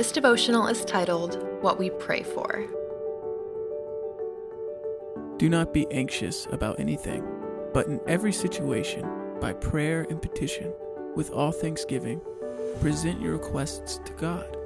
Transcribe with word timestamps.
This 0.00 0.12
devotional 0.12 0.66
is 0.66 0.82
titled 0.86 1.46
What 1.60 1.78
We 1.78 1.90
Pray 1.90 2.22
For. 2.22 2.64
Do 5.36 5.50
not 5.50 5.74
be 5.74 5.86
anxious 5.90 6.46
about 6.50 6.80
anything, 6.80 7.22
but 7.74 7.86
in 7.86 8.00
every 8.06 8.32
situation, 8.32 9.06
by 9.42 9.52
prayer 9.52 10.06
and 10.08 10.22
petition, 10.22 10.72
with 11.16 11.30
all 11.32 11.52
thanksgiving, 11.52 12.22
present 12.80 13.20
your 13.20 13.34
requests 13.34 14.00
to 14.06 14.12
God. 14.14 14.56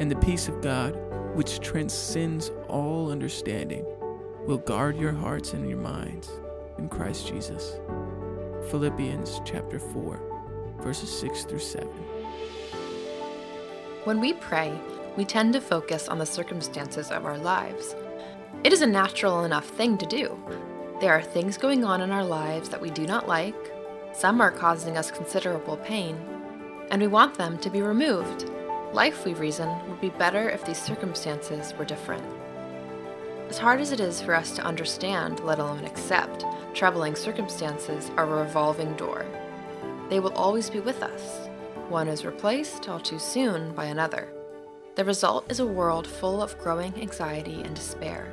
And 0.00 0.10
the 0.10 0.16
peace 0.16 0.48
of 0.48 0.60
God, 0.60 0.96
which 1.36 1.60
transcends 1.60 2.50
all 2.66 3.12
understanding, 3.12 3.86
will 4.48 4.58
guard 4.58 4.96
your 4.98 5.12
hearts 5.12 5.52
and 5.52 5.68
your 5.68 5.78
minds 5.78 6.28
in 6.78 6.88
Christ 6.88 7.28
Jesus. 7.28 7.76
Philippians 8.68 9.42
chapter 9.44 9.78
4, 9.78 10.78
verses 10.80 11.20
6 11.20 11.44
through 11.44 11.60
7. 11.60 11.88
When 14.04 14.20
we 14.20 14.34
pray, 14.34 14.78
we 15.16 15.24
tend 15.24 15.54
to 15.54 15.62
focus 15.62 16.08
on 16.08 16.18
the 16.18 16.26
circumstances 16.26 17.10
of 17.10 17.24
our 17.24 17.38
lives. 17.38 17.96
It 18.62 18.70
is 18.70 18.82
a 18.82 18.86
natural 18.86 19.44
enough 19.44 19.66
thing 19.66 19.96
to 19.96 20.04
do. 20.04 20.38
There 21.00 21.14
are 21.14 21.22
things 21.22 21.56
going 21.56 21.84
on 21.84 22.02
in 22.02 22.10
our 22.10 22.22
lives 22.22 22.68
that 22.68 22.82
we 22.82 22.90
do 22.90 23.06
not 23.06 23.26
like, 23.26 23.56
some 24.12 24.42
are 24.42 24.50
causing 24.50 24.98
us 24.98 25.10
considerable 25.10 25.78
pain, 25.78 26.18
and 26.90 27.00
we 27.00 27.08
want 27.08 27.38
them 27.38 27.56
to 27.58 27.70
be 27.70 27.80
removed. 27.80 28.50
Life, 28.92 29.24
we 29.24 29.32
reason, 29.32 29.70
would 29.88 30.02
be 30.02 30.10
better 30.10 30.50
if 30.50 30.66
these 30.66 30.80
circumstances 30.80 31.72
were 31.78 31.86
different. 31.86 32.26
As 33.48 33.56
hard 33.56 33.80
as 33.80 33.90
it 33.90 34.00
is 34.00 34.20
for 34.20 34.34
us 34.34 34.52
to 34.56 34.64
understand, 34.64 35.40
let 35.40 35.58
alone 35.58 35.86
accept, 35.86 36.44
troubling 36.74 37.16
circumstances 37.16 38.10
are 38.18 38.24
a 38.24 38.44
revolving 38.44 38.92
door. 38.96 39.24
They 40.10 40.20
will 40.20 40.34
always 40.34 40.68
be 40.68 40.80
with 40.80 41.02
us. 41.02 41.48
One 41.88 42.08
is 42.08 42.24
replaced 42.24 42.88
all 42.88 42.98
too 42.98 43.18
soon 43.18 43.74
by 43.74 43.84
another. 43.86 44.32
The 44.94 45.04
result 45.04 45.50
is 45.50 45.60
a 45.60 45.66
world 45.66 46.06
full 46.06 46.42
of 46.42 46.58
growing 46.58 46.94
anxiety 47.00 47.62
and 47.62 47.74
despair. 47.74 48.32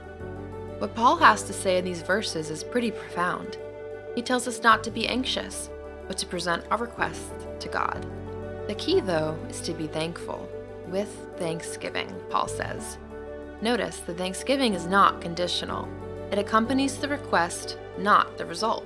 What 0.80 0.96
Paul 0.96 1.18
has 1.18 1.44
to 1.44 1.54
say 1.54 1.78
in 1.78 1.86
these 1.86 2.02
verses 2.02 2.50
is 2.50 2.64
pretty 2.64 2.92
profound. 2.92 3.58
He 4.16 4.22
tells 4.22 4.48
us 4.48 4.64
not 4.64 4.84
to 4.86 4.92
be 4.92 5.08
anxious, 5.08 5.70
but 6.08 6.18
to 6.20 6.26
present 6.26 6.64
our 6.72 6.78
requests 6.78 7.46
to 7.60 7.68
God. 7.68 8.06
The 8.68 8.76
key, 8.76 9.00
though, 9.00 9.38
is 9.50 9.60
to 9.62 9.74
be 9.74 9.88
thankful, 9.88 10.50
with 10.88 11.10
thanksgiving, 11.38 12.14
Paul 12.30 12.48
says. 12.48 12.98
Notice 13.62 13.98
the 13.98 14.14
thanksgiving 14.14 14.74
is 14.74 14.88
not 14.88 15.22
conditional, 15.22 15.88
it 16.32 16.40
accompanies 16.40 16.98
the 16.98 17.10
request, 17.10 17.78
not 17.98 18.38
the 18.38 18.46
result. 18.46 18.86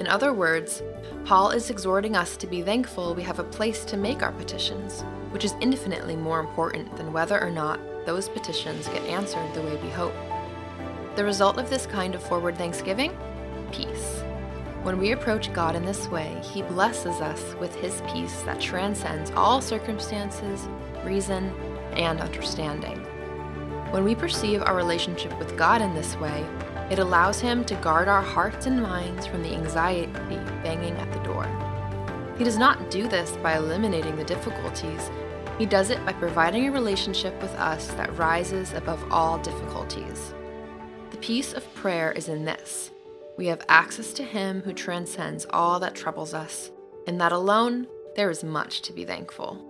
In 0.00 0.06
other 0.06 0.32
words, 0.32 0.82
Paul 1.26 1.50
is 1.50 1.68
exhorting 1.68 2.16
us 2.16 2.34
to 2.38 2.46
be 2.46 2.62
thankful 2.62 3.14
we 3.14 3.22
have 3.22 3.38
a 3.38 3.44
place 3.44 3.84
to 3.84 3.98
make 3.98 4.22
our 4.22 4.32
petitions, 4.32 5.02
which 5.30 5.44
is 5.44 5.54
infinitely 5.60 6.16
more 6.16 6.40
important 6.40 6.96
than 6.96 7.12
whether 7.12 7.38
or 7.38 7.50
not 7.50 7.78
those 8.06 8.26
petitions 8.26 8.88
get 8.88 9.04
answered 9.04 9.52
the 9.52 9.60
way 9.60 9.76
we 9.76 9.90
hope. 9.90 10.14
The 11.16 11.24
result 11.24 11.58
of 11.58 11.68
this 11.68 11.84
kind 11.84 12.14
of 12.14 12.22
forward 12.22 12.56
thanksgiving? 12.56 13.14
Peace. 13.72 14.22
When 14.84 14.98
we 14.98 15.12
approach 15.12 15.52
God 15.52 15.76
in 15.76 15.84
this 15.84 16.08
way, 16.08 16.34
He 16.42 16.62
blesses 16.62 17.20
us 17.20 17.54
with 17.60 17.74
His 17.74 18.00
peace 18.10 18.40
that 18.42 18.58
transcends 18.58 19.30
all 19.32 19.60
circumstances, 19.60 20.66
reason, 21.04 21.52
and 21.92 22.22
understanding. 22.22 22.96
When 23.90 24.04
we 24.04 24.14
perceive 24.14 24.62
our 24.62 24.74
relationship 24.74 25.38
with 25.38 25.58
God 25.58 25.82
in 25.82 25.92
this 25.94 26.16
way, 26.16 26.46
it 26.90 26.98
allows 26.98 27.40
Him 27.40 27.64
to 27.64 27.74
guard 27.76 28.08
our 28.08 28.22
hearts 28.22 28.66
and 28.66 28.82
minds 28.82 29.26
from 29.26 29.42
the 29.42 29.54
anxiety 29.54 30.12
banging 30.62 30.96
at 30.96 31.12
the 31.12 31.20
door. 31.20 31.46
He 32.36 32.44
does 32.44 32.58
not 32.58 32.90
do 32.90 33.06
this 33.08 33.36
by 33.38 33.56
eliminating 33.56 34.16
the 34.16 34.24
difficulties, 34.24 35.10
He 35.58 35.66
does 35.66 35.90
it 35.90 36.04
by 36.04 36.12
providing 36.12 36.66
a 36.66 36.72
relationship 36.72 37.40
with 37.40 37.54
us 37.54 37.88
that 37.92 38.16
rises 38.18 38.72
above 38.72 39.04
all 39.12 39.38
difficulties. 39.38 40.34
The 41.10 41.18
peace 41.18 41.52
of 41.52 41.74
prayer 41.74 42.12
is 42.12 42.28
in 42.28 42.44
this 42.44 42.90
we 43.36 43.46
have 43.46 43.64
access 43.70 44.12
to 44.12 44.22
Him 44.22 44.60
who 44.60 44.74
transcends 44.74 45.46
all 45.48 45.80
that 45.80 45.94
troubles 45.94 46.34
us. 46.34 46.70
In 47.06 47.16
that 47.18 47.32
alone, 47.32 47.86
there 48.14 48.28
is 48.28 48.44
much 48.44 48.82
to 48.82 48.92
be 48.92 49.06
thankful. 49.06 49.69